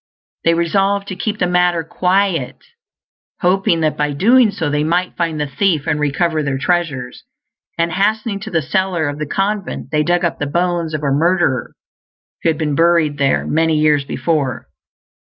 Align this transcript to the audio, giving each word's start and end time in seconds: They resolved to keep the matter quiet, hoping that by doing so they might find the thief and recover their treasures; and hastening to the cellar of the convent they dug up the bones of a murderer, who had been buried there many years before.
They 0.45 0.55
resolved 0.55 1.07
to 1.09 1.15
keep 1.15 1.37
the 1.37 1.45
matter 1.45 1.83
quiet, 1.83 2.57
hoping 3.41 3.81
that 3.81 3.95
by 3.97 4.13
doing 4.13 4.49
so 4.49 4.67
they 4.67 4.83
might 4.83 5.15
find 5.15 5.39
the 5.39 5.45
thief 5.45 5.85
and 5.85 5.99
recover 5.99 6.41
their 6.41 6.57
treasures; 6.57 7.23
and 7.77 7.91
hastening 7.91 8.39
to 8.39 8.49
the 8.49 8.63
cellar 8.63 9.07
of 9.07 9.19
the 9.19 9.27
convent 9.27 9.89
they 9.91 10.01
dug 10.01 10.25
up 10.25 10.39
the 10.39 10.47
bones 10.47 10.95
of 10.95 11.03
a 11.03 11.11
murderer, 11.11 11.75
who 12.41 12.49
had 12.49 12.57
been 12.57 12.73
buried 12.73 13.19
there 13.19 13.45
many 13.45 13.77
years 13.77 14.03
before. 14.03 14.67